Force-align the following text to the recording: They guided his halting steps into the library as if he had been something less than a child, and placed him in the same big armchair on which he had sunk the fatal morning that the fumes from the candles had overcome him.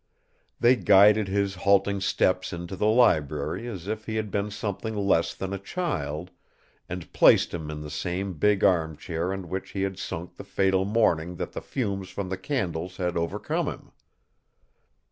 They 0.59 0.75
guided 0.77 1.27
his 1.27 1.53
halting 1.53 2.01
steps 2.01 2.51
into 2.51 2.75
the 2.75 2.87
library 2.87 3.67
as 3.67 3.85
if 3.87 4.07
he 4.07 4.15
had 4.15 4.31
been 4.31 4.49
something 4.49 4.95
less 4.97 5.35
than 5.35 5.53
a 5.53 5.59
child, 5.59 6.31
and 6.89 7.13
placed 7.13 7.53
him 7.53 7.69
in 7.69 7.81
the 7.81 7.91
same 7.91 8.33
big 8.33 8.63
armchair 8.63 9.31
on 9.31 9.47
which 9.47 9.73
he 9.73 9.83
had 9.83 9.99
sunk 9.99 10.37
the 10.37 10.43
fatal 10.43 10.85
morning 10.85 11.35
that 11.35 11.51
the 11.51 11.61
fumes 11.61 12.09
from 12.09 12.29
the 12.29 12.37
candles 12.39 12.97
had 12.97 13.15
overcome 13.15 13.67
him. 13.67 13.91